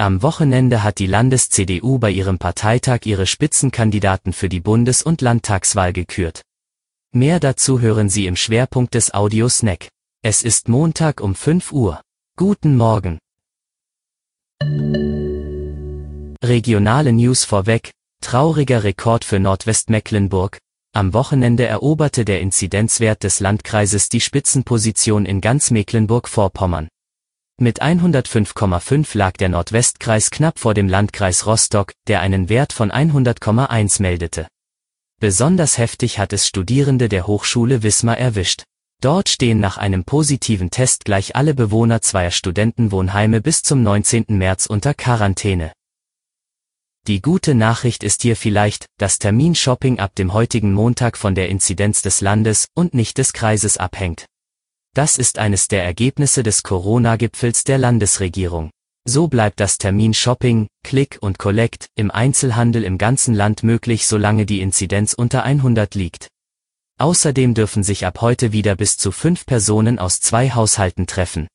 [0.00, 5.92] Am Wochenende hat die Landes-CDU bei ihrem Parteitag ihre Spitzenkandidaten für die Bundes- und Landtagswahl
[5.92, 6.40] gekürt.
[7.12, 9.90] Mehr dazu hören Sie im Schwerpunkt des Audiosnack.
[10.22, 12.00] Es ist Montag um 5 Uhr.
[12.38, 13.18] Guten Morgen.
[16.42, 17.90] Regionale News vorweg.
[18.22, 20.56] Trauriger Rekord für Nordwestmecklenburg.
[20.94, 26.88] Am Wochenende eroberte der Inzidenzwert des Landkreises die Spitzenposition in ganz Mecklenburg-Vorpommern.
[27.62, 34.00] Mit 105,5 lag der Nordwestkreis knapp vor dem Landkreis Rostock, der einen Wert von 100,1
[34.00, 34.48] meldete.
[35.20, 38.64] Besonders heftig hat es Studierende der Hochschule Wismar erwischt.
[39.02, 44.24] Dort stehen nach einem positiven Test gleich alle Bewohner zweier Studentenwohnheime bis zum 19.
[44.28, 45.74] März unter Quarantäne.
[47.08, 52.00] Die gute Nachricht ist hier vielleicht, dass Terminshopping ab dem heutigen Montag von der Inzidenz
[52.00, 54.29] des Landes und nicht des Kreises abhängt.
[54.94, 58.70] Das ist eines der Ergebnisse des Corona-Gipfels der Landesregierung.
[59.06, 64.60] So bleibt das Termin-Shopping, Click und Collect im Einzelhandel im ganzen Land möglich, solange die
[64.60, 66.28] Inzidenz unter 100 liegt.
[66.98, 71.46] Außerdem dürfen sich ab heute wieder bis zu fünf Personen aus zwei Haushalten treffen.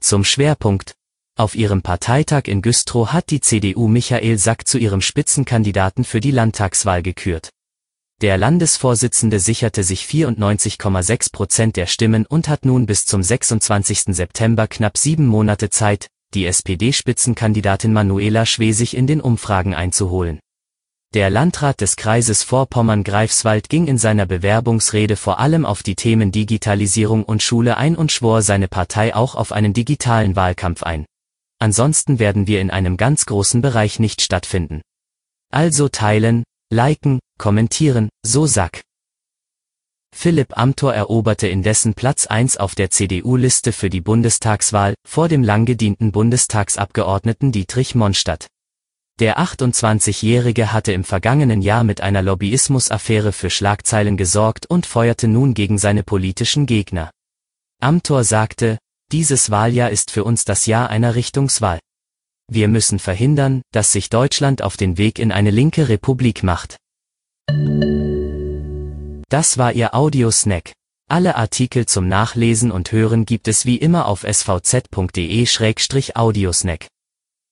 [0.00, 0.94] Zum Schwerpunkt.
[1.38, 6.32] Auf ihrem Parteitag in Güstrow hat die CDU Michael Sack zu ihrem Spitzenkandidaten für die
[6.32, 7.50] Landtagswahl gekürt.
[8.20, 14.06] Der Landesvorsitzende sicherte sich 94,6 Prozent der Stimmen und hat nun bis zum 26.
[14.06, 20.40] September knapp sieben Monate Zeit, die SPD-Spitzenkandidatin Manuela Schwesig in den Umfragen einzuholen.
[21.14, 27.22] Der Landrat des Kreises Vorpommern-Greifswald ging in seiner Bewerbungsrede vor allem auf die Themen Digitalisierung
[27.22, 31.06] und Schule ein und schwor seine Partei auch auf einen digitalen Wahlkampf ein.
[31.60, 34.82] Ansonsten werden wir in einem ganz großen Bereich nicht stattfinden.
[35.50, 38.82] Also teilen, liken, kommentieren, so Sack.
[40.14, 45.64] Philipp Amthor eroberte indessen Platz 1 auf der CDU-Liste für die Bundestagswahl, vor dem lang
[45.64, 48.48] gedienten Bundestagsabgeordneten Dietrich Monstadt.
[49.20, 55.54] Der 28-Jährige hatte im vergangenen Jahr mit einer Lobbyismusaffäre für Schlagzeilen gesorgt und feuerte nun
[55.54, 57.10] gegen seine politischen Gegner.
[57.80, 58.78] Amthor sagte,
[59.10, 61.80] dieses Wahljahr ist für uns das Jahr einer Richtungswahl.
[62.50, 66.78] Wir müssen verhindern, dass sich Deutschland auf den Weg in eine linke Republik macht.
[69.28, 70.72] Das war Ihr Audiosnack.
[71.10, 76.86] Alle Artikel zum Nachlesen und Hören gibt es wie immer auf svz.de-audiosnack.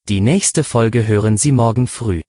[0.08, 2.22] Die nächste Folge hören Sie morgen früh.